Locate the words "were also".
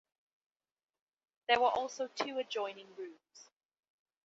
1.59-2.07